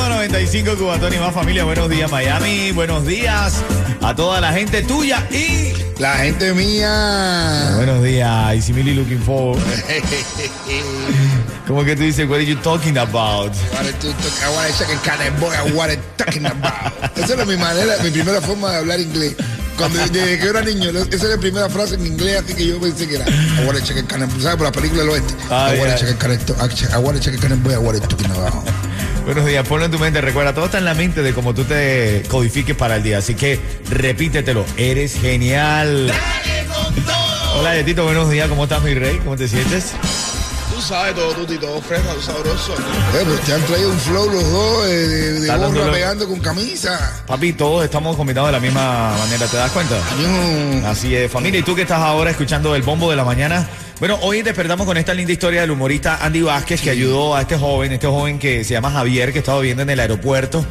Ritmo 0.00 0.14
95 0.14 0.76
Cubatón 0.78 1.12
y 1.12 1.18
más 1.18 1.34
familia. 1.34 1.64
Buenos 1.64 1.90
días 1.90 2.10
Miami. 2.10 2.72
Buenos 2.72 3.06
días 3.06 3.62
a 4.00 4.14
toda 4.14 4.40
la 4.40 4.50
gente 4.50 4.82
tuya 4.82 5.26
y... 5.30 5.74
La 5.98 6.14
gente 6.14 6.54
mía. 6.54 7.72
Buenos 7.76 8.02
días. 8.02 8.54
Is 8.56 8.70
Emily 8.70 8.94
looking 8.94 9.20
for? 9.20 9.58
¿Cómo 11.66 11.84
que 11.84 11.94
tú 11.96 12.02
dices? 12.02 12.26
What 12.26 12.36
are 12.36 12.46
you 12.46 12.56
talking 12.56 12.96
about? 12.96 13.52
I 13.52 14.72
check 14.78 14.88
a 14.88 14.96
can 15.04 15.38
boy, 15.38 15.50
are 15.54 15.94
you 15.94 16.02
talking 16.16 16.46
about? 16.46 17.18
Esa 17.18 17.34
era 17.34 17.44
mi 17.44 17.58
manera, 17.58 17.98
mi 18.02 18.10
primera 18.10 18.40
forma 18.40 18.70
de 18.70 18.76
hablar 18.78 19.00
inglés. 19.00 19.36
Cuando, 19.76 19.98
desde 19.98 20.38
que 20.38 20.48
era 20.48 20.62
niño, 20.62 20.90
esa 20.90 21.26
era 21.26 21.36
la 21.36 21.40
primera 21.40 21.68
frase 21.68 21.96
en 21.96 22.06
inglés, 22.06 22.42
así 22.42 22.54
que 22.54 22.66
yo 22.66 22.80
pensé 22.80 23.06
que 23.06 23.16
era 23.16 23.26
I 23.28 23.66
wanna 23.66 23.82
check 23.82 23.98
a 23.98 24.06
can 24.06 24.20
¿sabes? 24.40 24.56
Por 24.56 24.66
la 24.66 24.72
película 24.72 25.02
del 25.02 25.10
oeste. 25.10 25.34
Ah, 25.50 25.74
I 25.74 25.78
wanna 25.78 25.96
ya. 25.96 26.06
check 26.06 26.14
a 26.14 26.18
can 26.18 26.32
I 26.32 26.96
wanna 26.98 27.20
check 27.20 27.34
a 27.34 27.38
can 27.38 27.62
boy, 27.62 27.78
what 27.78 27.94
are 27.94 28.00
you 28.00 28.06
talking 28.06 28.30
about? 28.30 28.64
Buenos 29.24 29.46
días, 29.46 29.66
ponlo 29.68 29.84
en 29.84 29.90
tu 29.90 29.98
mente. 29.98 30.20
Recuerda, 30.20 30.54
todo 30.54 30.66
está 30.66 30.78
en 30.78 30.84
la 30.84 30.94
mente 30.94 31.22
de 31.22 31.32
cómo 31.32 31.54
tú 31.54 31.64
te 31.64 32.22
codifiques 32.28 32.74
para 32.74 32.96
el 32.96 33.02
día. 33.02 33.18
Así 33.18 33.34
que 33.34 33.58
repítetelo. 33.90 34.64
Eres 34.76 35.14
genial. 35.20 36.12
Hola, 37.56 37.76
Yetito. 37.76 38.04
Buenos 38.04 38.30
días. 38.30 38.48
¿Cómo 38.48 38.64
estás, 38.64 38.82
mi 38.82 38.94
rey? 38.94 39.18
¿Cómo 39.18 39.36
te 39.36 39.46
sientes? 39.48 39.94
Tú 40.80 40.86
sabes, 40.86 41.14
todo 41.14 41.34
tuti, 41.34 41.58
todo 41.58 41.78
fresco, 41.82 42.08
sabroso. 42.22 42.72
Eh, 42.72 43.22
pues 43.26 43.40
te 43.42 43.52
han 43.52 43.60
traído 43.66 43.90
un 43.90 43.98
flow 43.98 44.30
los 44.30 44.50
dos 44.50 44.86
eh, 44.86 44.88
de, 44.88 45.40
de 45.40 45.48
gorra 45.58 45.92
pegando 45.92 46.26
con 46.26 46.40
camisa. 46.40 47.22
Papi, 47.26 47.52
todos 47.52 47.84
estamos 47.84 48.16
combinados 48.16 48.48
de 48.48 48.52
la 48.52 48.60
misma 48.60 49.14
manera. 49.18 49.46
¿Te 49.46 49.58
das 49.58 49.70
cuenta? 49.72 49.94
Yo- 50.18 50.86
Así 50.88 51.14
es, 51.14 51.30
familia. 51.30 51.60
Y 51.60 51.62
tú 51.64 51.74
que 51.74 51.82
estás 51.82 51.98
ahora 51.98 52.30
escuchando 52.30 52.74
el 52.74 52.80
bombo 52.82 53.10
de 53.10 53.16
la 53.16 53.24
mañana. 53.24 53.68
Bueno, 53.98 54.18
hoy 54.22 54.40
despertamos 54.40 54.86
con 54.86 54.96
esta 54.96 55.12
linda 55.12 55.32
historia 55.34 55.60
del 55.60 55.70
humorista 55.70 56.18
Andy 56.24 56.40
Vázquez 56.40 56.80
que 56.80 56.88
ayudó 56.88 57.36
a 57.36 57.42
este 57.42 57.58
joven, 57.58 57.92
este 57.92 58.06
joven 58.06 58.38
que 58.38 58.64
se 58.64 58.72
llama 58.72 58.90
Javier, 58.90 59.34
que 59.34 59.40
estaba 59.40 59.60
viviendo 59.60 59.82
en 59.82 59.90
el 59.90 60.00
aeropuerto, 60.00 60.64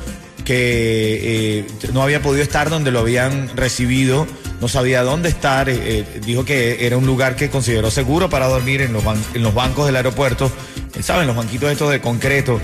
que 0.44 1.60
eh, 1.60 1.68
no 1.94 2.02
había 2.02 2.20
podido 2.24 2.42
estar 2.42 2.72
donde 2.72 2.90
lo 2.92 3.02
habían 3.02 3.56
recibido, 3.56 4.26
no 4.62 4.68
sabía 4.68 5.04
dónde 5.04 5.30
estar. 5.30 5.70
eh, 5.70 5.78
eh, 5.82 6.22
dijo 6.26 6.44
que 6.46 6.86
era 6.86 6.98
un 6.98 7.06
lugar 7.06 7.36
que 7.36 7.50
consideró 7.50 7.92
seguro 7.92 8.30
para 8.30 8.48
dormir 8.48 8.82
en 8.82 8.94
los, 8.94 9.04
en 9.34 9.44
los 9.44 9.54
bancos 9.54 9.86
del 9.86 9.96
aeropuerto. 9.96 10.52
Eh, 10.98 11.04
¿Saben? 11.04 11.28
Los 11.28 11.36
banquitos 11.36 11.72
estos 11.72 11.92
de 11.92 12.02
concreto. 12.02 12.60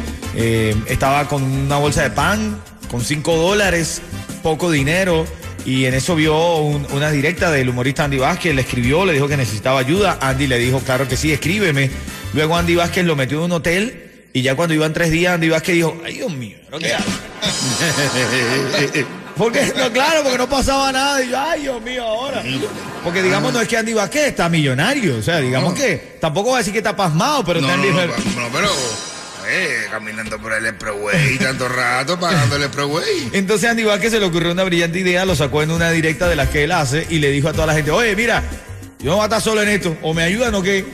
Estaba 0.88 1.28
con 1.28 1.44
una 1.44 1.78
bolsa 1.78 2.04
de 2.04 2.10
pan, 2.10 2.60
con 2.90 3.02
cinco 3.02 3.36
dólares, 3.38 4.02
poco 4.44 4.72
dinero. 4.72 5.26
Y 5.66 5.86
en 5.86 5.96
eso 5.96 6.16
vio 6.16 6.58
un- 6.58 6.86
una 6.92 7.10
directa 7.10 7.50
del 7.50 7.70
humorista 7.70 8.04
Andy 8.04 8.18
Vázquez, 8.18 8.54
le 8.54 8.62
escribió, 8.62 9.04
le 9.06 9.14
dijo 9.14 9.28
que 9.28 9.38
necesitaba 9.38 9.80
ayuda. 9.80 10.20
Andy 10.22 10.46
le 10.48 10.60
dijo, 10.60 10.80
claro 10.82 11.08
que 11.08 11.18
sí, 11.18 11.32
escríbeme. 11.32 11.90
Luego 12.34 12.56
Andy 12.56 12.76
Vázquez 12.76 13.04
lo 13.06 13.16
metió 13.16 13.38
en 13.40 13.46
un 13.46 13.52
hotel 13.54 14.28
y 14.34 14.42
ya 14.44 14.54
cuando 14.56 14.76
iban 14.76 14.94
tres 14.94 15.10
días, 15.10 15.34
Andy 15.34 15.50
Vázquez 15.50 15.76
dijo, 15.76 15.98
ay 16.06 16.16
Dios 16.16 16.32
mío, 16.34 16.58
¿pero 16.66 16.78
qué 16.80 16.94
hago? 16.94 17.06
Porque, 19.38 19.74
no, 19.78 19.92
claro, 19.92 20.22
porque 20.24 20.38
no 20.38 20.48
pasaba 20.50 20.92
nada. 20.92 21.22
Y 21.24 21.30
yo, 21.30 21.40
ay 21.40 21.62
Dios 21.64 21.82
mío, 21.82 22.04
ahora. 22.04 22.42
Porque 23.04 23.22
digamos, 23.22 23.52
no 23.54 23.60
es 23.62 23.68
que 23.68 23.78
Andy 23.78 23.94
Vázquez 23.94 24.28
está 24.30 24.48
millonario. 24.50 25.18
O 25.18 25.22
sea, 25.22 25.40
digamos 25.40 25.74
No. 25.74 25.76
que 25.80 26.18
tampoco 26.22 26.52
va 26.52 26.56
a 26.56 26.60
decir 26.60 26.72
que 26.74 26.80
está 26.80 26.96
pasmado, 26.96 27.44
pero 27.44 27.60
No, 27.62 27.68
está 27.70 27.78
no, 27.78 27.92
no, 28.06 28.50
pero 28.52 28.70
eh, 29.48 29.86
caminando 29.92 30.40
por 30.40 30.54
el 30.54 30.66
Expressway 30.66 31.38
tanto 31.38 31.68
rato 31.68 32.20
pagando 32.20 32.56
el 32.56 32.64
Expressway. 32.64 33.30
Entonces 33.34 33.70
Andy 33.70 33.84
Vázquez 33.84 34.12
se 34.12 34.20
le 34.20 34.26
ocurrió 34.26 34.52
una 34.52 34.64
brillante 34.64 35.00
idea, 35.00 35.26
lo 35.26 35.36
sacó 35.36 35.62
en 35.62 35.72
una 35.72 35.92
directa 35.92 36.28
de 36.28 36.36
las 36.36 36.50
que 36.50 36.64
él 36.64 36.72
hace 36.72 37.06
y 37.10 37.20
le 37.20 37.30
dijo 37.30 37.50
a 37.50 37.54
toda 37.54 37.68
la 37.68 37.74
gente, 37.74 37.92
oye, 37.92 38.16
mira, 38.16 38.42
yo 39.00 39.12
no 39.12 39.16
voy 39.18 39.22
a 39.24 39.26
estar 39.26 39.42
solo 39.42 39.62
en 39.62 39.70
esto, 39.70 39.98
o 40.02 40.14
me 40.14 40.24
ayudan 40.24 40.56
o 40.56 40.64
qué. 40.64 40.86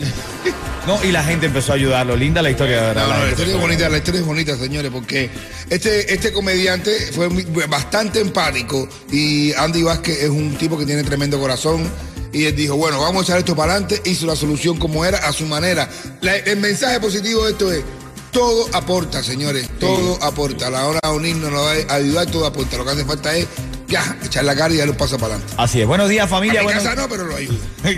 No, 0.87 1.03
y 1.03 1.11
la 1.11 1.23
gente 1.23 1.45
empezó 1.45 1.71
a 1.73 1.75
ayudarlo. 1.75 2.15
Linda 2.15 2.41
la 2.41 2.49
historia, 2.49 2.77
de 2.81 2.87
verdad. 2.87 3.03
No, 3.03 3.09
la 3.09 3.13
no, 3.15 3.19
la 3.21 3.27
gente 3.27 3.31
historia 3.43 3.53
es 3.53 3.59
a- 3.59 3.61
bonita, 3.61 3.89
la 3.89 3.97
historia 3.97 4.19
es 4.21 4.25
bonita, 4.27 4.57
señores, 4.57 4.91
porque 4.91 5.29
este, 5.69 6.13
este 6.13 6.31
comediante 6.33 6.91
fue 7.13 7.27
bastante 7.67 8.19
empático 8.19 8.87
y 9.11 9.53
Andy 9.53 9.83
Vázquez 9.83 10.23
es 10.23 10.29
un 10.29 10.55
tipo 10.57 10.77
que 10.77 10.85
tiene 10.85 11.03
tremendo 11.03 11.39
corazón. 11.39 11.87
Y 12.33 12.45
él 12.45 12.55
dijo, 12.55 12.77
bueno, 12.77 12.99
vamos 13.01 13.23
a 13.23 13.25
echar 13.25 13.39
esto 13.39 13.55
para 13.57 13.73
adelante, 13.73 14.01
hizo 14.09 14.25
la 14.25 14.37
solución 14.37 14.77
como 14.77 15.03
era, 15.03 15.17
a 15.19 15.33
su 15.33 15.45
manera. 15.45 15.89
La- 16.21 16.37
el 16.37 16.57
mensaje 16.59 16.99
positivo 16.99 17.43
de 17.45 17.51
esto 17.51 17.71
es, 17.71 17.83
todo 18.31 18.69
aporta, 18.73 19.21
señores, 19.21 19.69
todo 19.79 20.17
aporta. 20.23 20.67
A 20.67 20.69
la 20.69 20.87
hora 20.87 20.99
de 21.03 21.09
unirnos, 21.09 21.49
a 21.49 21.51
la 21.51 21.59
hora 21.61 21.73
de 21.73 21.85
ayudar, 21.93 22.25
todo 22.27 22.45
aporta. 22.45 22.77
Lo 22.77 22.85
que 22.85 22.91
hace 22.91 23.03
falta 23.05 23.35
es, 23.35 23.45
ya, 23.91 24.17
echar 24.23 24.43
la 24.45 24.55
cara 24.55 24.73
y 24.73 24.77
ya 24.77 24.85
lo 24.85 24.95
pasa 24.97 25.17
para 25.17 25.35
adelante. 25.35 25.53
Así 25.57 25.81
es. 25.81 25.87
Buenos 25.87 26.09
días, 26.09 26.29
familia. 26.29 26.61
A 26.61 26.63
mi 26.63 26.65
Buenos- 26.67 26.83
casa 26.83 26.95
no, 26.95 27.07
pero 27.09 27.25
lo 27.25 27.35
ayuda. 27.35 27.57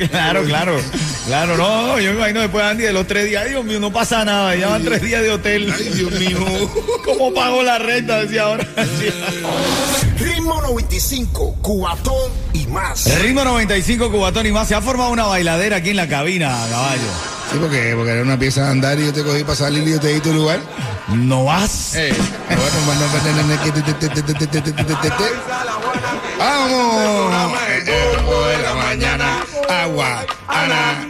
claro, 0.09 0.43
claro. 0.43 0.77
Claro, 1.27 1.55
no, 1.57 1.99
yo 1.99 2.11
me 2.11 2.17
imagino 2.17 2.41
después 2.41 2.65
Andy 2.65 2.83
de 2.83 2.91
los 2.93 3.07
tres 3.07 3.27
días, 3.29 3.43
ay, 3.45 3.51
Dios 3.51 3.63
mío, 3.63 3.79
no 3.79 3.93
pasa 3.93 4.25
nada, 4.25 4.55
ya 4.55 4.67
van 4.67 4.83
tres 4.83 5.01
días 5.01 5.21
de 5.21 5.31
hotel. 5.31 5.73
Ay, 5.73 5.89
Dios 5.93 6.11
mío. 6.11 6.39
¿Cómo 7.05 7.33
pago 7.33 7.63
la 7.63 7.79
renta? 7.79 8.19
Decía 8.19 8.43
ahora. 8.43 8.67
Ritmo 10.19 10.61
95, 10.61 11.57
cuatón 11.61 12.31
y 12.53 12.67
más. 12.67 13.05
Ritmo 13.21 13.43
95 13.43 14.11
Cubatón 14.11 14.45
y 14.45 14.51
más. 14.51 14.67
Se 14.67 14.75
ha 14.75 14.81
formado 14.81 15.11
una 15.11 15.25
bailadera 15.25 15.77
aquí 15.77 15.89
en 15.91 15.97
la 15.97 16.07
cabina, 16.07 16.47
caballo. 16.69 17.01
Sí, 17.51 17.57
porque, 17.59 17.93
porque 17.95 18.11
era 18.11 18.21
una 18.21 18.37
pieza 18.39 18.63
de 18.65 18.71
andar 18.71 18.99
y 18.99 19.05
yo 19.05 19.13
te 19.13 19.23
cogí 19.23 19.43
para 19.43 19.55
salir 19.55 19.87
y 19.87 19.91
yo 19.91 19.99
te 19.99 20.09
di 20.09 20.19
tu 20.19 20.33
lugar. 20.33 20.59
No 21.09 21.43
vas. 21.45 21.95
Eh, 21.95 22.13
bueno, 22.47 22.61
bueno, 22.85 23.01
bueno, 23.11 23.31
¡Vamos! 26.38 27.53
El 27.85 28.17
bombo 28.17 28.45
de 28.47 28.57
la 28.61 28.73
mañana, 28.73 29.45
agua, 29.69 30.25
Ana. 30.47 31.07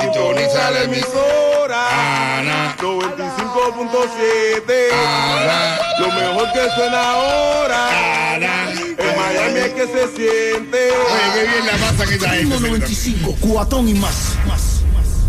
Sintoniza 0.00 0.70
la 0.70 0.82
emisora. 0.84 2.38
Ana, 2.38 2.76
95.7. 2.78 4.92
Ana, 4.92 5.78
Lo 6.00 6.08
mejor 6.12 6.52
que 6.52 6.68
suena 6.74 7.10
ahora. 7.12 8.34
Ana. 8.34 8.70
En 8.70 9.16
Miami 9.16 9.60
es 9.60 9.72
que 9.74 9.86
se 9.86 10.08
siente. 10.16 10.90
Oye, 10.92 11.32
qué 11.34 11.42
bien 11.48 11.66
la 11.66 11.72
pasan 11.72 12.12
esta 12.12 12.30
Ritmo 12.32 12.54
gente. 12.54 12.68
95, 12.68 13.36
cuatón 13.40 13.88
y 13.88 13.94
más. 13.94 14.36
más. 14.46 14.77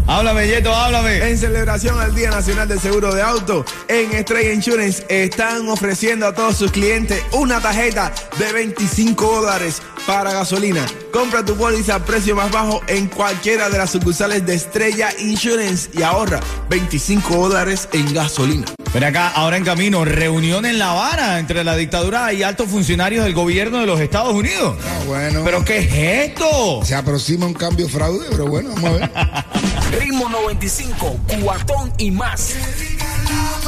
Háblame, 0.09 0.47
Yeto, 0.47 0.73
háblame. 0.73 1.17
En 1.29 1.37
celebración 1.37 1.99
al 1.99 2.15
Día 2.15 2.31
Nacional 2.31 2.67
del 2.67 2.79
Seguro 2.79 3.13
de 3.13 3.21
Auto, 3.21 3.63
en 3.87 4.11
Estrella 4.11 4.51
Insurance 4.51 5.05
están 5.07 5.69
ofreciendo 5.69 6.25
a 6.25 6.33
todos 6.33 6.57
sus 6.57 6.71
clientes 6.71 7.23
una 7.31 7.61
tarjeta 7.61 8.11
de 8.39 8.51
25 8.51 9.41
dólares 9.41 9.83
para 10.07 10.33
gasolina. 10.33 10.83
Compra 11.13 11.45
tu 11.45 11.55
póliza 11.55 11.93
a 11.93 12.05
precio 12.05 12.35
más 12.35 12.51
bajo 12.51 12.81
en 12.87 13.05
cualquiera 13.05 13.69
de 13.69 13.77
las 13.77 13.91
sucursales 13.91 14.43
de 14.47 14.55
Estrella 14.55 15.09
Insurance 15.19 15.91
y 15.93 16.01
ahorra 16.01 16.39
25 16.71 17.47
dólares 17.47 17.87
en 17.93 18.11
gasolina. 18.11 18.65
Ven 18.91 19.03
acá, 19.03 19.27
ahora 19.27 19.57
en 19.57 19.63
camino, 19.63 20.03
reunión 20.05 20.65
en 20.65 20.79
La 20.79 20.89
Habana 20.89 21.37
entre 21.37 21.63
la 21.63 21.75
dictadura 21.75 22.33
y 22.33 22.41
altos 22.41 22.69
funcionarios 22.69 23.23
del 23.23 23.35
gobierno 23.35 23.81
de 23.81 23.85
los 23.85 23.99
Estados 23.99 24.33
Unidos. 24.33 24.75
Ah, 24.83 25.03
bueno. 25.05 25.43
¿Pero 25.45 25.63
qué 25.63 25.77
es 25.77 26.29
esto? 26.31 26.83
Se 26.83 26.95
aproxima 26.95 27.45
un 27.45 27.53
cambio 27.53 27.87
fraude, 27.87 28.25
pero 28.31 28.47
bueno, 28.47 28.71
vamos 28.73 28.89
a 28.89 28.93
ver. 28.93 29.11
Ritmo 29.91 30.29
95, 30.29 31.19
cuatón 31.41 31.91
y 31.97 32.11
más. 32.11 32.55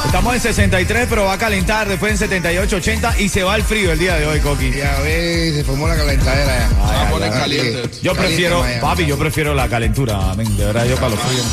Estamos 0.04 0.34
en 0.34 0.40
63, 0.40 1.06
pero 1.08 1.24
va 1.24 1.34
a 1.34 1.38
calentar 1.38 1.88
después 1.88 2.12
en 2.12 2.18
78, 2.18 2.76
80 2.76 3.18
y 3.20 3.28
se 3.28 3.42
va 3.42 3.56
el 3.56 3.62
frío 3.62 3.92
el 3.92 3.98
día 3.98 4.16
de 4.16 4.26
hoy, 4.26 4.40
Coqui. 4.40 4.70
Ya 4.72 4.98
ves, 5.00 5.54
se 5.56 5.64
formó 5.64 5.88
la 5.88 5.96
calentadera 5.96 6.68
ya. 6.68 6.78
Va 6.78 7.02
a 7.02 7.10
poner 7.10 7.32
Ay, 7.32 7.40
caliente. 7.40 7.82
Yo 8.02 8.12
caliente 8.12 8.20
prefiero, 8.20 8.60
Miami. 8.60 8.80
papi, 8.80 9.06
yo 9.06 9.18
prefiero 9.18 9.54
la 9.54 9.68
calentura, 9.68 10.30
amén, 10.30 10.56
de 10.56 10.64
verdad, 10.66 10.84
yo 10.86 10.96
para 10.96 11.10
los 11.10 11.20
fríos. 11.20 11.46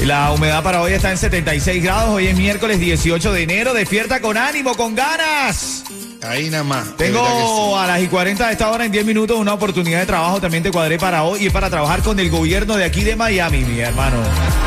Y 0.00 0.04
la 0.06 0.32
humedad 0.32 0.62
para 0.62 0.80
hoy 0.82 0.92
está 0.94 1.10
en 1.10 1.18
76 1.18 1.82
grados, 1.82 2.10
hoy 2.10 2.26
es 2.26 2.36
miércoles 2.36 2.80
18 2.80 3.32
de 3.32 3.42
enero, 3.42 3.74
despierta 3.74 4.20
con 4.20 4.36
ánimo, 4.36 4.74
con 4.74 4.94
ganas. 4.94 5.84
Ahí 6.24 6.50
nada 6.50 6.62
más. 6.62 6.96
Tengo 6.96 7.76
a 7.76 7.86
las 7.86 8.00
y 8.00 8.06
40 8.06 8.46
de 8.46 8.52
esta 8.52 8.70
hora 8.70 8.84
en 8.84 8.92
10 8.92 9.04
minutos 9.04 9.36
una 9.38 9.54
oportunidad 9.54 9.98
de 10.00 10.06
trabajo, 10.06 10.40
también 10.40 10.62
te 10.62 10.70
cuadré 10.70 10.96
para 10.96 11.24
hoy 11.24 11.42
y 11.42 11.46
es 11.48 11.52
para 11.52 11.68
trabajar 11.68 12.00
con 12.02 12.18
el 12.20 12.30
gobierno 12.30 12.76
de 12.76 12.84
aquí 12.84 13.02
de 13.02 13.16
Miami, 13.16 13.64
mi 13.64 13.80
hermano. 13.80 14.18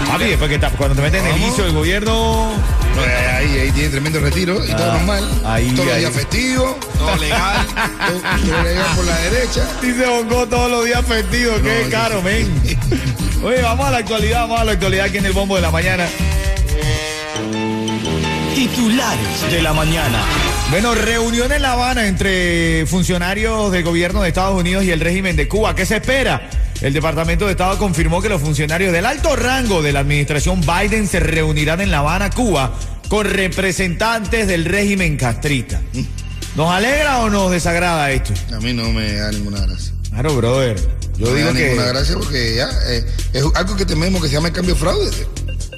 Papi, 0.07 0.25
después 0.25 0.49
que 0.49 0.59
cuando 0.77 0.95
te 0.95 1.01
meten 1.01 1.25
en 1.25 1.33
el 1.33 1.41
inicio 1.41 1.63
del 1.63 1.71
gobierno, 1.73 2.49
ahí, 3.37 3.57
ahí 3.59 3.71
tiene 3.71 3.87
tremendo 3.89 4.19
retiro 4.19 4.63
y 4.65 4.71
todo 4.73 4.91
Ah, 4.91 4.95
normal. 4.97 5.23
ahí, 5.45 5.71
Todos 5.71 5.85
los 5.87 5.97
días 5.97 6.11
festivos, 6.13 6.75
todo 6.97 7.15
legal, 7.15 7.65
todo, 8.07 8.19
todo 8.51 8.63
legal 8.63 8.85
por 8.97 9.05
la 9.05 9.17
derecha. 9.17 9.67
dice 9.81 10.05
Bongo 10.07 10.45
todos 10.47 10.71
los 10.71 10.85
días 10.85 11.05
festivos, 11.05 11.61
qué 11.63 11.87
caro, 11.89 12.19
sí. 12.19 12.25
men. 12.25 13.45
Oye, 13.45 13.61
vamos 13.61 13.87
a 13.87 13.91
la 13.91 13.97
actualidad, 13.99 14.41
vamos 14.41 14.59
a 14.59 14.65
la 14.65 14.71
actualidad 14.73 15.05
aquí 15.05 15.17
en 15.19 15.25
el 15.25 15.33
bombo 15.33 15.55
de 15.55 15.61
la 15.61 15.71
mañana. 15.71 16.05
Titulares 18.53 19.51
de 19.51 19.61
la 19.61 19.71
mañana. 19.73 20.19
Bueno, 20.71 20.95
reunión 20.95 21.51
en 21.51 21.61
La 21.61 21.73
Habana 21.73 22.07
entre 22.07 22.85
funcionarios 22.87 23.71
del 23.71 23.83
gobierno 23.83 24.23
de 24.23 24.29
Estados 24.29 24.59
Unidos 24.59 24.83
y 24.83 24.91
el 24.91 24.99
régimen 24.99 25.35
de 25.35 25.47
Cuba. 25.47 25.75
¿Qué 25.75 25.85
se 25.85 25.97
espera? 25.97 26.49
El 26.81 26.91
Departamento 26.91 27.45
de 27.45 27.51
Estado 27.51 27.77
confirmó 27.77 28.21
que 28.21 28.29
los 28.29 28.41
funcionarios 28.41 28.91
del 28.91 29.05
alto 29.05 29.35
rango 29.35 29.81
de 29.81 29.93
la 29.93 29.99
administración 29.99 30.61
Biden 30.61 31.07
se 31.07 31.19
reunirán 31.19 31.81
en 31.81 31.91
La 31.91 31.99
Habana, 31.99 32.31
Cuba, 32.31 32.73
con 33.09 33.25
representantes 33.25 34.47
del 34.47 34.65
régimen 34.65 35.17
castrista. 35.17 35.81
¿Nos 36.55 36.69
alegra 36.69 37.19
o 37.19 37.29
nos 37.29 37.51
desagrada 37.51 38.11
esto? 38.11 38.33
A 38.53 38.59
mí 38.59 38.73
no 38.73 38.91
me 38.91 39.13
da 39.13 39.31
ninguna 39.31 39.61
gracia. 39.61 39.93
Claro, 40.09 40.35
brother. 40.35 40.75
Yo 41.17 41.27
no 41.27 41.31
me 41.31 41.37
digo 41.37 41.53
da 41.53 41.59
ninguna 41.59 41.83
que. 41.83 41.89
gracia 41.89 42.15
porque 42.15 42.55
ya 42.55 42.69
eh, 42.87 43.05
es 43.33 43.43
algo 43.53 43.75
que 43.75 43.85
tememos 43.85 44.21
que 44.21 44.27
se 44.27 44.33
llama 44.33 44.47
el 44.47 44.53
cambio 44.53 44.75
fraude. 44.75 45.11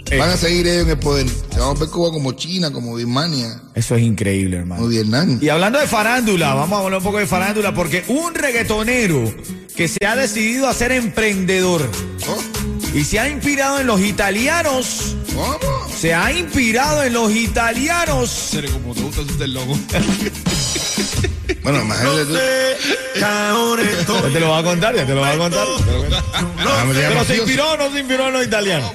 Eh. 0.09 0.17
Van 0.17 0.29
a 0.29 0.37
seguir 0.37 0.67
ellos 0.67 0.83
en 0.83 0.89
el 0.91 0.99
poder. 0.99 1.27
Se 1.27 1.59
van 1.59 1.75
a 1.75 1.79
ver 1.79 1.89
Cuba 1.89 2.11
como 2.11 2.31
China, 2.33 2.71
como 2.71 2.95
Birmania, 2.95 3.61
Eso 3.75 3.95
es 3.95 4.03
increíble, 4.03 4.59
como 4.61 4.73
hermano. 4.75 4.87
Vietnam. 4.87 5.39
Y 5.41 5.49
hablando 5.49 5.79
de 5.79 5.87
farándula, 5.87 6.53
vamos 6.53 6.79
a 6.79 6.83
hablar 6.83 6.99
un 6.99 7.03
poco 7.03 7.17
de 7.19 7.27
farándula, 7.27 7.73
porque 7.73 8.03
un 8.07 8.33
reggaetonero 8.33 9.33
que 9.75 9.87
se 9.87 10.05
ha 10.05 10.15
decidido 10.15 10.67
a 10.67 10.73
ser 10.73 10.91
emprendedor 10.91 11.89
Oh, 12.27 12.97
y 12.97 13.03
se 13.03 13.19
ha 13.19 13.29
inspirado 13.29 13.79
en 13.79 13.87
los 13.87 14.01
italianos, 14.01 15.15
¿Cómo? 15.35 15.59
se 15.95 16.13
ha 16.13 16.31
inspirado 16.31 17.03
en 17.03 17.13
los 17.13 17.31
italianos. 17.33 18.51
Como 18.73 18.93
te 18.95 19.01
gusta 19.01 19.43
el 19.43 19.53
loco. 19.53 19.77
Bueno, 21.67 21.81
imagínate 21.83 22.25
tú. 22.25 22.33
Ya 23.19 23.53
te 24.31 24.39
lo 24.39 24.49
va 24.51 24.59
a 24.59 24.63
contar, 24.63 24.95
ya 24.95 25.05
te 25.05 25.13
lo 25.13 25.19
va 25.21 25.31
a 25.31 25.37
contar. 25.37 25.67
Ah, 26.33 26.85
Pero 26.93 27.25
se 27.25 27.35
inspiró 27.37 27.71
o 27.71 27.77
no 27.77 27.91
se 27.91 27.99
inspiró 27.99 28.27
en 28.27 28.33
los 28.33 28.45
italianos. 28.45 28.91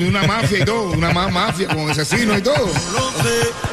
Una 0.00 0.22
mafia 0.24 0.58
y 0.58 0.64
todo, 0.64 0.82
una 0.90 1.10
ma- 1.12 1.28
mafia 1.28 1.68
con 1.68 1.88
asesinos 1.88 2.38
y 2.38 2.42
todo. 2.42 2.68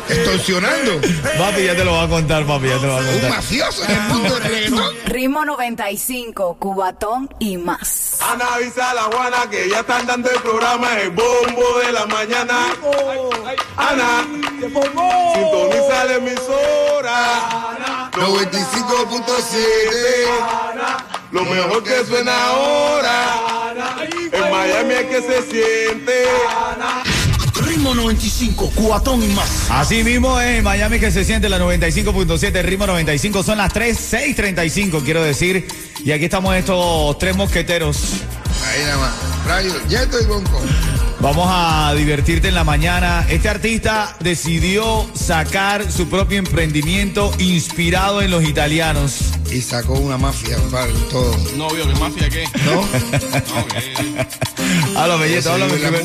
Extorsionando. 0.10 1.02
Papi, 1.40 1.64
ya 1.64 1.76
te 1.76 1.84
lo 1.84 1.94
va 1.94 2.04
a 2.04 2.08
contar, 2.08 2.46
papi, 2.46 2.68
ya 2.68 2.78
te 2.78 2.86
lo 2.86 2.94
va 2.94 3.00
a 3.00 3.02
Un 3.02 3.08
contar. 3.14 3.30
mafioso 3.32 3.84
en 3.86 3.92
el 3.92 4.02
mundo 4.02 4.34
del 4.36 4.44
reggaetón. 4.44 4.94
Ritmo 5.06 5.46
95, 5.46 6.58
Cubatón 6.60 7.30
y 7.40 7.58
más. 7.58 8.20
Ana 8.22 8.46
avisa 8.54 8.92
a 8.92 8.94
la 8.94 9.02
Juana 9.04 9.50
que 9.50 9.70
ya 9.70 9.80
están 9.80 10.06
dando 10.06 10.30
el 10.30 10.40
programa 10.42 11.00
El 11.02 11.10
Bombo 11.10 11.80
de 11.84 11.92
la 11.92 12.06
Mañana. 12.06 12.68
Ana, 13.78 14.28
sintoniza 14.60 16.06
la 16.06 16.14
emisora. 16.16 18.05
95.7. 18.16 19.36
Lo 21.32 21.46
mejor 21.46 21.84
que 21.84 22.06
suena 22.06 22.48
ahora. 22.48 23.74
En 24.32 24.52
Miami 24.52 24.94
es 24.94 25.06
que 25.06 25.22
se 25.22 25.42
siente. 25.52 26.24
Ritmo 27.66 27.96
95, 27.96 28.72
Cubatón 28.76 29.24
y 29.24 29.28
más. 29.28 29.70
Así 29.70 30.04
mismo 30.04 30.40
es 30.40 30.60
en 30.60 30.64
Miami 30.64 31.00
que 31.00 31.12
se 31.12 31.26
siente 31.26 31.50
la 31.50 31.60
95.7, 31.60 32.62
ritmo 32.64 32.88
95, 32.88 33.44
son 33.44 33.58
las 33.58 33.74
3, 33.74 34.14
6.35 34.14 35.04
quiero 35.04 35.22
decir. 35.24 35.68
Y 36.04 36.12
aquí 36.12 36.26
estamos 36.26 36.56
estos 36.56 37.18
tres 37.18 37.36
mosqueteros. 37.36 37.98
Ahí 38.66 38.84
nada 38.84 38.98
más. 38.98 39.12
Rayo, 39.46 39.74
Yeto 39.88 40.22
y 40.22 40.26
Bonco. 40.26 40.62
Vamos 41.22 41.48
a 41.50 41.94
divertirte 41.96 42.50
en 42.50 42.56
la 42.56 42.64
mañana. 42.64 43.26
Este 43.30 43.50
artista 43.50 44.16
decidió 44.20 45.10
sacar 45.14 45.92
su 45.92 46.08
propio 46.08 46.38
emprendimiento 46.38 47.32
inspirado 47.40 48.22
en 48.22 48.32
los 48.32 48.44
italianos. 48.44 49.32
Y 49.52 49.62
sacó 49.62 49.94
una 49.94 50.18
mafia 50.18 50.58
para 50.72 50.92
todo. 51.10 51.36
Novio, 51.56 51.88
¿qué 51.88 52.00
mafia 52.00 52.30
qué? 52.30 52.44
¿No? 52.66 52.82
No, 53.56 53.68
que. 53.68 54.96
Habla, 54.98 55.16
Belleto, 55.18 55.40
Eso 55.40 55.52
háblame. 55.54 56.00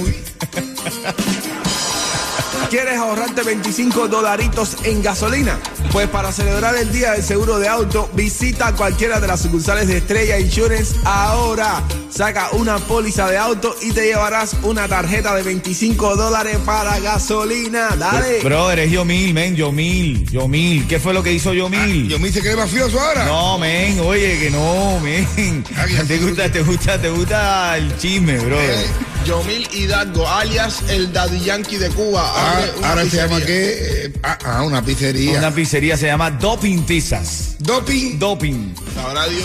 ¿Quieres 2.68 2.98
ahorrarte 2.98 3.42
25 3.42 4.08
dolaritos 4.08 4.76
en 4.84 5.02
gasolina? 5.02 5.58
Pues 5.92 6.08
para 6.08 6.30
celebrar 6.30 6.76
el 6.76 6.92
Día 6.92 7.12
del 7.12 7.22
Seguro 7.22 7.58
de 7.58 7.66
Auto, 7.66 8.08
visita 8.14 8.72
cualquiera 8.74 9.18
de 9.18 9.26
las 9.26 9.40
sucursales 9.40 9.88
de 9.88 9.96
Estrella 9.96 10.38
Insurance 10.38 10.94
ahora. 11.04 11.82
Saca 12.10 12.50
una 12.52 12.78
póliza 12.78 13.28
de 13.28 13.38
auto 13.38 13.74
y 13.82 13.92
te 13.92 14.04
llevarás 14.06 14.56
una 14.62 14.86
tarjeta 14.88 15.34
de 15.34 15.42
25 15.42 16.16
dólares 16.16 16.58
para 16.64 16.98
gasolina. 17.00 17.88
Dale. 17.96 18.40
Brother, 18.42 18.80
es 18.80 18.90
Yomil, 18.92 19.32
men, 19.32 19.56
Yomil, 19.56 20.28
Yomil. 20.30 20.86
¿Qué 20.86 21.00
fue 21.00 21.14
lo 21.14 21.22
que 21.22 21.32
hizo 21.32 21.52
Yomil? 21.52 22.08
Yo 22.08 22.18
me 22.18 22.28
dice 22.28 22.42
que 22.42 22.50
es 22.50 22.56
mafioso 22.56 23.00
ahora. 23.00 23.24
No, 23.24 23.58
men, 23.58 23.98
oye, 24.00 24.38
que 24.38 24.50
no, 24.50 25.00
men. 25.00 25.64
Ah, 25.76 25.86
Te 26.06 26.18
gusta, 26.18 26.50
te 26.50 26.62
gusta, 26.62 27.00
te 27.00 27.10
gusta 27.10 27.76
el 27.76 27.96
chisme, 27.96 28.38
brother. 28.38 28.70
Eh, 28.70 28.86
Yomil 29.25 29.69
Hidalgo, 29.72 30.26
alias 30.28 30.82
el 30.88 31.12
Daddy 31.12 31.40
Yankee 31.40 31.76
de 31.76 31.88
Cuba. 31.90 32.22
ah, 32.25 32.62
ahora 32.84 33.05
se 33.05 33.17
llama 33.17 33.40
qué? 33.40 34.05
Eh, 34.06 34.12
ah, 34.22 34.38
ah, 34.44 34.62
una 34.62 34.82
pizzería. 34.82 35.38
Una 35.38 35.50
pizzería 35.50 35.96
se 35.96 36.06
llama 36.06 36.31
Doping 36.31 36.82
Pizzas. 36.84 37.56
Doping. 37.58 38.19
Doping. 38.19 38.75
Sabrá 38.94 39.26
Dios, 39.28 39.44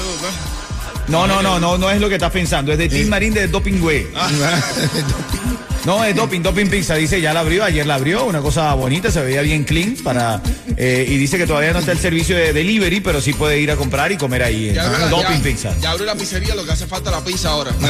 ¿no? 1.07 1.27
No, 1.27 1.27
no, 1.27 1.41
no, 1.41 1.59
no, 1.59 1.77
no 1.77 1.91
es 1.91 2.01
lo 2.01 2.09
que 2.09 2.15
estás 2.15 2.31
pensando. 2.31 2.71
Es 2.71 2.77
de 2.77 2.89
Tim 2.89 3.09
Marín 3.09 3.33
de 3.33 3.47
Doping 3.47 3.81
Way. 3.81 4.07
No, 5.85 6.03
es 6.03 6.15
Doping, 6.15 6.41
Doping 6.41 6.65
Pizza. 6.67 6.95
Dice, 6.95 7.21
ya 7.21 7.31
la 7.33 7.41
abrió, 7.41 7.63
ayer 7.63 7.85
la 7.85 7.95
abrió. 7.95 8.25
Una 8.25 8.41
cosa 8.41 8.73
bonita, 8.73 9.11
se 9.11 9.21
veía 9.21 9.41
bien 9.43 9.63
clean. 9.63 9.95
para 10.03 10.41
eh, 10.77 11.05
Y 11.07 11.17
dice 11.17 11.37
que 11.37 11.45
todavía 11.45 11.73
no 11.73 11.79
está 11.79 11.91
el 11.91 11.99
servicio 11.99 12.35
de 12.35 12.53
delivery, 12.53 13.01
pero 13.01 13.21
sí 13.21 13.33
puede 13.33 13.59
ir 13.59 13.69
a 13.71 13.75
comprar 13.75 14.11
y 14.11 14.17
comer 14.17 14.41
ahí. 14.43 14.69
en 14.69 14.75
Ya 14.75 14.85
abrió 14.85 14.99
la- 14.99 15.07
Doping 15.09 15.37
ya- 15.37 15.43
Pizza. 15.43 15.75
Ya 15.79 15.91
abrió 15.91 16.05
la 16.07 16.15
pizzería, 16.15 16.55
lo 16.55 16.65
que 16.65 16.71
hace 16.71 16.87
falta 16.87 17.11
la 17.11 17.23
pizza 17.23 17.49
ahora. 17.49 17.71
No, 17.79 17.87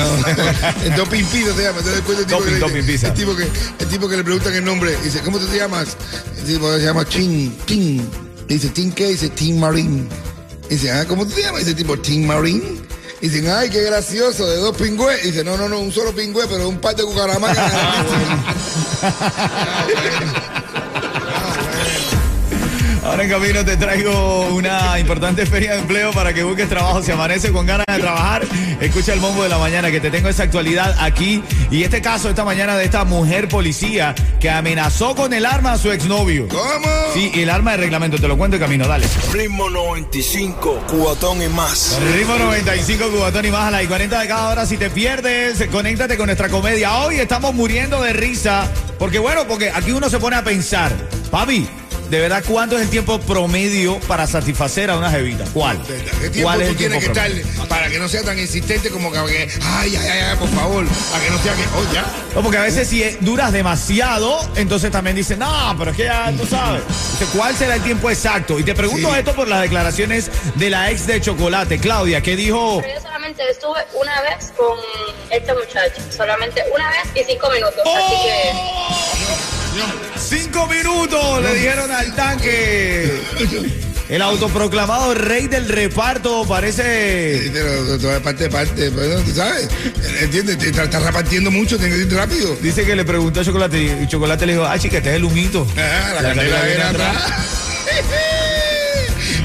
el 0.83 0.95
doping 0.97 1.23
pizza 1.25 1.53
se 1.55 1.63
llama. 1.63 1.77
Entonces 1.79 1.95
después 1.95 2.19
el 2.19 2.25
tipo, 2.25 2.39
Doping, 2.39 2.53
que 2.53 2.59
doping 2.59 2.83
pizza. 2.85 3.07
el, 3.07 3.13
tipo 3.13 3.35
que, 3.35 3.43
el 3.79 3.87
tipo 3.87 4.09
que 4.09 4.17
le 4.17 4.23
preguntan 4.23 4.53
el 4.53 4.65
nombre, 4.65 4.95
dice, 5.03 5.19
¿cómo 5.21 5.39
tú 5.39 5.45
te 5.47 5.57
llamas? 5.57 5.95
El 6.39 6.43
tipo 6.45 6.73
se 6.77 6.83
llama 6.83 7.05
Tim, 7.05 7.51
Tim. 7.65 8.01
Dice, 8.47 8.69
¿Tim 8.69 8.91
qué? 8.91 9.07
Dice, 9.07 9.29
Tim 9.29 9.57
Marín. 9.57 10.07
Dice, 10.69 10.91
ah, 10.91 11.05
¿cómo 11.07 11.25
te 11.25 11.41
llamas? 11.41 11.61
Dice 11.61 11.75
tipo, 11.75 11.97
Tim 11.97 12.25
Marín. 12.27 12.84
Dicen, 13.25 13.49
ay, 13.49 13.71
qué 13.71 13.81
gracioso, 13.81 14.45
de 14.45 14.57
dos 14.57 14.77
pingües. 14.77 15.23
Dice, 15.23 15.43
no, 15.43 15.57
no, 15.57 15.67
no, 15.67 15.79
un 15.79 15.91
solo 15.91 16.13
pingüe, 16.13 16.45
pero 16.47 16.69
un 16.69 16.77
par 16.77 16.95
de. 16.95 17.03
Ahora 23.05 23.23
en 23.23 23.29
camino 23.29 23.63
te 23.63 23.77
traigo 23.77 24.47
una 24.47 24.99
importante 24.99 25.45
feria 25.45 25.73
de 25.73 25.79
empleo 25.81 26.11
para 26.11 26.33
que 26.33 26.41
busques 26.41 26.67
trabajo. 26.67 27.03
Si 27.03 27.11
amanece 27.11 27.51
con 27.51 27.67
ganas 27.67 27.85
de 27.87 27.99
trabajar, 27.99 28.43
escucha 28.81 29.13
el 29.13 29.19
bombo 29.19 29.43
de 29.43 29.49
la 29.49 29.59
mañana 29.59 29.91
que 29.91 29.99
te 29.99 30.09
tengo 30.09 30.27
esa 30.27 30.41
actualidad 30.41 30.95
aquí. 30.99 31.43
Y 31.69 31.83
este 31.83 32.01
caso 32.01 32.29
esta 32.29 32.43
mañana 32.43 32.75
de 32.75 32.83
esta 32.83 33.05
mujer 33.05 33.47
policía 33.47 34.15
que 34.39 34.49
amenazó 34.49 35.15
con 35.15 35.33
el 35.33 35.45
arma 35.45 35.73
a 35.73 35.77
su 35.77 35.91
exnovio. 35.91 36.47
¿Cómo? 36.47 36.87
Sí, 37.13 37.31
el 37.35 37.51
arma 37.51 37.71
de 37.71 37.77
reglamento, 37.77 38.17
te 38.17 38.27
lo 38.27 38.37
cuento 38.39 38.57
en 38.57 38.63
camino, 38.63 38.87
dale. 38.87 39.05
Ritmo 39.31 39.69
95, 39.69 40.85
Cubatón 40.87 41.43
y 41.43 41.47
más. 41.47 41.99
Ritmo 42.11 42.39
95, 42.39 43.11
Cubatón 43.11 43.45
y 43.45 43.51
más 43.51 43.67
a 43.67 43.71
las 43.71 43.85
40 43.85 44.19
de 44.19 44.27
cada 44.27 44.49
hora. 44.49 44.65
Si 44.65 44.77
te 44.77 44.89
pierdes, 44.89 45.63
conéctate 45.71 46.17
con 46.17 46.25
nuestra 46.25 46.49
comedia. 46.49 46.97
Hoy 46.97 47.19
estamos 47.19 47.53
muriendo 47.53 48.01
de 48.01 48.13
risa. 48.13 48.67
Porque 48.97 49.19
bueno, 49.19 49.45
porque 49.47 49.69
aquí 49.69 49.91
uno 49.91 50.09
se 50.09 50.17
pone 50.19 50.37
a 50.37 50.43
pensar, 50.43 50.91
papi, 51.29 51.67
¿de 52.09 52.19
verdad 52.19 52.43
cuánto 52.47 52.75
es 52.77 52.83
el 52.83 52.89
tiempo 52.89 53.19
promedio 53.19 53.99
para 54.01 54.27
satisfacer 54.27 54.89
a 54.91 54.97
una 54.97 55.09
jevita? 55.11 55.43
¿Cuál? 55.53 55.81
¿Qué 55.85 56.29
tiempo 56.29 56.41
¿Cuál 56.43 56.61
es 56.61 56.67
tú 56.67 56.71
el 56.71 56.77
tienes 56.77 56.99
tiempo 56.99 57.13
que 57.13 57.19
promedio? 57.21 57.47
estar 57.51 57.67
para 57.67 57.89
que 57.89 57.99
no 57.99 58.07
sea 58.09 58.23
tan 58.23 58.37
insistente 58.39 58.89
como 58.89 59.11
que, 59.11 59.17
ay, 59.17 59.27
ay, 59.63 59.95
ay, 59.95 60.07
ay, 60.07 60.37
por 60.37 60.49
favor, 60.49 60.85
para 61.11 61.23
que 61.23 61.29
no 61.31 61.37
sea 61.39 61.53
que, 61.53 61.61
oh, 61.63 61.93
ya. 61.93 62.05
No, 62.35 62.41
porque 62.41 62.57
a 62.57 62.61
veces 62.61 62.87
si 62.87 63.03
duras 63.21 63.51
demasiado, 63.51 64.39
entonces 64.55 64.91
también 64.91 65.15
dicen, 65.15 65.39
no, 65.39 65.75
pero 65.77 65.91
es 65.91 65.97
que 65.97 66.03
ya 66.03 66.31
tú 66.37 66.45
sabes. 66.45 66.81
¿Cuál 67.35 67.55
será 67.55 67.75
el 67.75 67.81
tiempo 67.81 68.09
exacto? 68.09 68.59
Y 68.59 68.63
te 68.63 68.73
pregunto 68.75 69.09
Sí. 69.11 69.19
esto 69.19 69.33
por 69.35 69.47
las 69.47 69.61
declaraciones 69.61 70.29
de 70.55 70.69
la 70.69 70.91
ex 70.91 71.07
de 71.07 71.21
Chocolate, 71.21 71.79
Claudia, 71.79 72.21
que 72.21 72.35
dijo, 72.35 72.79
Pero 72.81 72.93
yo 72.95 73.01
solamente 73.01 73.43
estuve 73.49 73.79
una 73.99 74.21
vez 74.21 74.51
con 74.57 74.77
este 75.31 75.53
muchacho, 75.53 76.01
solamente 76.15 76.61
una 76.73 76.89
vez 76.89 76.99
y 77.15 77.31
cinco 77.31 77.49
minutos, 77.51 77.79
así 77.85 78.15
que 78.23 78.51
cinco 80.17 80.67
minutos 80.67 81.41
le 81.41 81.53
dijeron 81.55 81.91
al 81.91 82.15
tanque. 82.15 83.21
El 84.07 84.21
autoproclamado 84.21 85.15
rey 85.15 85.47
del 85.47 85.67
reparto 85.67 86.45
parece... 86.47 87.49
Pero 87.51 88.21
parte 88.21 88.49
parte, 88.49 88.91
pero 88.95 89.19
tú 89.21 89.31
sabes, 89.31 89.67
¿entiendes? 90.21 90.59
Te 90.59 90.69
Estás 90.69 91.01
repartiendo 91.01 91.49
mucho, 91.49 91.77
tienes 91.77 91.97
que 91.97 92.03
ir 92.03 92.13
rápido. 92.13 92.55
Dice 92.61 92.85
que 92.85 92.95
le 92.95 93.03
preguntó 93.03 93.39
a 93.39 93.43
Chocolate 93.45 94.03
y 94.03 94.07
Chocolate 94.07 94.45
le 94.45 94.53
dijo, 94.53 94.65
ah, 94.65 94.77
chica, 94.77 94.97
este 94.97 95.09
es 95.09 95.15
el 95.15 95.23
humito. 95.23 95.65
Ah, 95.75 96.11
la, 96.15 96.21
La 96.21 96.27
candela 96.29 96.59
candela 96.59 96.61
viene 96.61 96.75
viene 96.75 96.83
atrás. 96.83 97.33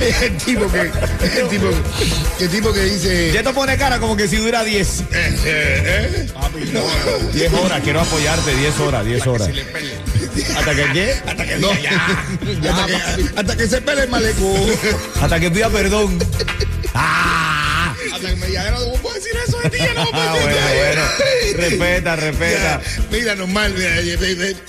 Es 0.00 0.22
el 0.22 0.36
tipo 0.38 0.66
que, 0.72 0.90
es 1.26 1.36
el 1.36 1.48
tipo, 1.48 1.66
el 2.40 2.48
tipo 2.48 2.72
que 2.72 2.80
dice, 2.84 3.32
Ya 3.34 3.42
te 3.42 3.52
pone 3.52 3.76
cara 3.76 3.98
como 3.98 4.16
que 4.16 4.28
si 4.28 4.36
dura 4.36 4.64
10. 4.64 5.00
eh, 5.00 5.04
eh, 5.12 6.26
eh. 6.26 7.30
10 7.34 7.52
horas, 7.52 7.80
quiero 7.84 8.00
apoyarte, 8.00 8.54
10 8.56 8.80
horas, 8.80 9.04
10 9.04 9.26
horas. 9.26 9.50
¿Hasta 10.56 10.74
que 10.74 10.84
qué? 10.92 11.12
hasta 11.26 11.46
que, 11.46 11.56
no, 11.58 11.70
hasta, 12.70 12.86
que, 12.86 13.24
hasta 13.36 13.56
que 13.56 13.68
se 13.68 13.80
pele 13.80 14.02
el 14.04 14.08
maleco. 14.08 14.54
Hasta 15.20 15.40
que 15.40 15.50
pida 15.50 15.68
perdón. 15.70 16.18
¡Ah! 16.94 17.94
Hasta 18.12 18.28
que 18.30 18.36
me 18.36 18.46
diga, 18.46 18.70
no 18.70 18.92
puedo 19.02 19.14
decir 19.14 19.32
eso 19.46 19.58
metía, 19.62 19.92
no 19.94 20.00
Ah, 20.12 20.34
metía. 20.34 20.42
bueno, 20.42 20.56
bueno. 20.76 21.02
Respeta, 21.56 22.16
respeta. 22.16 22.80
Ya, 22.80 23.02
Mira, 23.10 23.34
normal, 23.34 23.74
mira, 23.76 23.90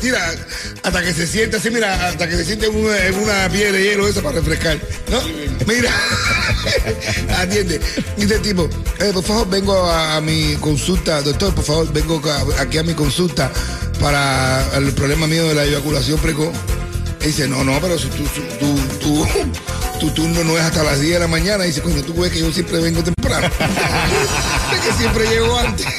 mira, 0.01 0.35
hasta 0.83 1.01
que 1.01 1.13
se 1.13 1.27
siente 1.27 1.57
así, 1.57 1.71
mira, 1.71 2.07
hasta 2.09 2.27
que 2.27 2.35
se 2.35 2.45
siente 2.45 2.67
en 2.67 2.75
una, 2.75 3.05
en 3.05 3.15
una 3.15 3.49
piedra 3.49 3.71
de 3.73 3.83
hielo 3.83 4.07
esa 4.07 4.21
para 4.21 4.35
refrescar, 4.35 4.77
¿no? 5.09 5.21
Mira, 5.67 5.91
atiende. 7.37 7.79
Dice 8.17 8.35
el 8.35 8.41
tipo, 8.41 8.69
eh, 8.99 9.11
por 9.13 9.23
favor, 9.23 9.49
vengo 9.49 9.85
a, 9.89 10.17
a 10.17 10.21
mi 10.21 10.55
consulta, 10.59 11.21
doctor, 11.21 11.53
por 11.55 11.63
favor, 11.63 11.91
vengo 11.93 12.21
a- 12.29 12.61
aquí 12.61 12.77
a 12.77 12.83
mi 12.83 12.93
consulta 12.93 13.51
para 14.01 14.65
el 14.77 14.91
problema 14.93 15.27
mío 15.27 15.47
de 15.47 15.55
la 15.55 15.63
eyaculación 15.63 16.19
precoz. 16.19 16.53
Y 17.21 17.25
dice, 17.27 17.47
no, 17.47 17.63
no, 17.63 17.79
pero 17.79 17.99
si 17.99 18.07
tú, 18.07 18.23
tú, 18.23 18.41
tú, 18.59 18.97
tú- 18.99 19.27
tu 19.99 20.09
turno 20.09 20.43
no 20.43 20.57
es 20.57 20.63
hasta 20.63 20.83
las 20.83 20.99
10 20.99 21.13
de 21.13 21.19
la 21.19 21.27
mañana. 21.27 21.63
Y 21.65 21.67
dice, 21.67 21.81
coño, 21.81 22.01
tú 22.01 22.13
ves 22.19 22.31
que 22.31 22.39
yo 22.39 22.51
siempre 22.51 22.79
vengo 22.79 23.03
temprano. 23.03 23.47
es 24.73 24.79
que 24.79 24.93
siempre 24.97 25.27
llego 25.29 25.57
antes. 25.57 25.85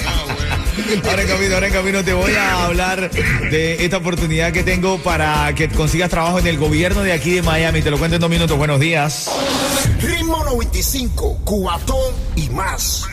Ahora 1.09 1.23
en 1.23 1.28
camino, 1.28 1.54
ahora 1.54 1.66
en 1.66 1.73
camino 1.73 2.02
te 2.04 2.12
voy 2.14 2.35
a 2.35 2.64
hablar 2.64 3.11
de 3.11 3.85
esta 3.85 3.99
oportunidad 3.99 4.52
que 4.52 4.62
tengo 4.62 4.99
para 5.02 5.54
que 5.54 5.68
consigas 5.68 6.09
trabajo 6.09 6.38
en 6.38 6.47
el 6.47 6.56
gobierno 6.56 7.02
de 7.02 7.12
aquí 7.12 7.32
de 7.35 7.42
Miami. 7.42 7.82
Te 7.82 7.90
lo 7.90 7.99
cuento 7.99 8.14
en 8.16 8.21
dos 8.23 8.30
minutos. 8.30 8.56
Buenos 8.56 8.80
días. 8.80 9.28
Ritmo 10.00 10.42
95, 10.44 11.40
Cubatón 11.44 12.14
y 12.37 12.49
más. 12.50 13.04